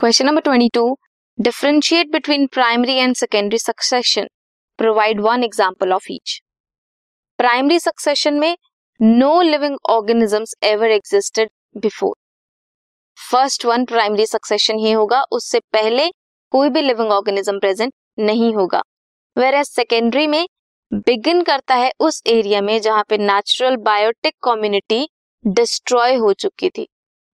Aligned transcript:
Question 0.00 0.26
number 0.26 0.40
twenty 0.40 0.68
two 0.74 0.82
differentiate 1.38 2.10
between 2.10 2.46
primary 2.54 2.94
and 2.94 3.14
secondary 3.16 3.58
succession 3.58 4.26
provide 4.78 5.20
one 5.20 5.44
example 5.44 5.92
of 5.92 6.04
each 6.12 6.38
primary 7.38 7.78
succession 7.80 8.34
में 8.40 8.56
no 9.00 9.40
living 9.42 9.76
organisms 9.90 10.54
ever 10.64 10.90
existed 10.90 11.50
before 11.76 12.14
first 13.18 13.64
one 13.66 13.84
primary 13.84 14.26
succession 14.26 14.78
ही 14.78 14.92
होगा, 14.92 15.22
उससे 15.32 15.60
पहले 15.72 16.08
कोई 16.52 16.70
भी 16.70 16.82
living 16.82 17.10
organism 17.12 17.58
present 17.58 17.92
नहीं 18.20 18.54
होगा. 18.54 18.82
Where 19.36 19.54
as 19.54 19.66
secondary 19.66 20.26
में 20.26 20.44
begin 21.06 21.42
करता 21.42 21.74
है 21.74 21.90
उस 22.00 22.22
एरिया 22.36 22.60
में 22.60 22.80
जहाँ 22.80 23.04
पे 23.08 23.18
नेचुरल 23.18 23.76
बायोटिक 23.90 24.34
कम्युनिटी 24.44 25.06
डिस्ट्रॉय 25.44 26.14
हो 26.16 26.32
चुकी 26.34 26.70
थी. 26.70 26.88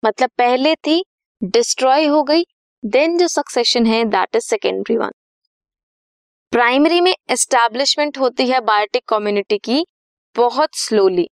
मतलब 0.04 0.30
पहले 0.38 0.76
थी 0.77 1.04
डिस्ट्रॉय 1.41 2.05
हो 2.08 2.23
गई 2.23 2.44
देन 2.84 3.18
जो 3.18 3.28
सक्सेशन 3.28 3.86
है 3.86 4.04
that 4.05 4.36
is 4.36 4.44
secondary 4.44 4.96
one 4.98 5.12
primary 6.54 7.00
में 7.02 7.14
एस्टैब्लिशमेंट 7.32 8.18
होती 8.18 8.48
है 8.48 8.60
बायोटिक 8.62 9.04
कम्युनिटी 9.10 9.58
की 9.58 9.86
बहुत 10.36 10.76
स्लोली 10.78 11.27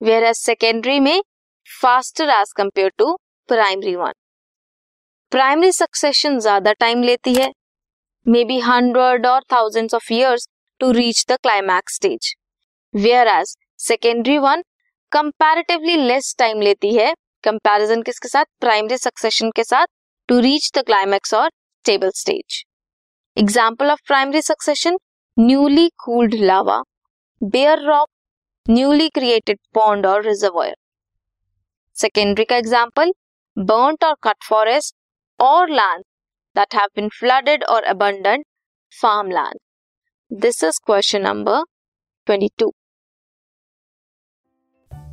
वेयर 0.00 0.24
एज 0.24 0.36
सेकेंडरी 0.36 1.00
में 1.00 1.20
faster 1.68 2.30
as 2.30 2.52
compare 2.56 2.92
to 2.98 3.12
primary 3.48 3.96
one 3.96 4.12
primary 5.32 5.72
succession 5.72 6.38
ज़्यादा 6.38 6.72
टाइम 6.76 7.02
लेती 7.02 7.34
है 7.34 7.52
मे 8.26 8.44
बी 8.44 8.58
हंड्रेड 8.60 9.26
और 9.26 9.42
thousands 9.52 9.94
of 9.94 10.12
years 10.12 10.48
to 10.80 10.90
reach 10.92 11.24
the 11.30 11.38
climax 11.42 11.96
stage 11.96 12.34
whereas 13.28 13.56
secondary 13.82 14.38
one 14.38 14.62
comparatively 15.12 15.96
less 15.96 16.34
time 16.38 16.60
लेती 16.60 16.94
है 16.94 17.14
comparison 17.44 18.02
किसके 18.02 18.28
साथ? 18.28 18.44
Primary 18.60 18.96
succession 18.98 19.50
के 19.50 19.64
साथ 19.64 19.86
to 20.28 20.40
reach 20.40 20.70
the 20.72 20.84
climax 20.84 21.32
or 21.32 21.50
stable 21.82 22.12
stage. 22.12 22.66
Example 23.36 23.90
of 23.90 24.04
primary 24.04 24.42
succession 24.42 24.96
newly 25.36 25.90
cooled 26.04 26.34
lava, 26.34 26.82
bare 27.40 27.78
rock, 27.86 28.10
newly 28.66 29.10
created 29.10 29.58
pond 29.72 30.04
or 30.04 30.20
reservoir. 30.22 30.74
Secondary 31.92 32.46
example 32.50 33.12
burnt 33.56 34.02
or 34.02 34.16
cut 34.22 34.36
forest 34.42 34.94
or 35.38 35.68
land 35.68 36.04
that 36.54 36.72
have 36.72 36.90
been 36.94 37.10
flooded 37.10 37.62
or 37.68 37.82
abandoned 37.86 38.44
farmland. 38.90 39.54
This 40.28 40.62
is 40.62 40.78
question 40.78 41.22
number 41.22 41.62
22. 42.26 42.72